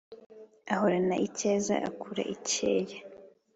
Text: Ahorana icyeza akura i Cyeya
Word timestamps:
Ahorana 0.73 1.15
icyeza 1.27 1.75
akura 1.87 2.23
i 2.33 2.35
Cyeya 2.47 2.99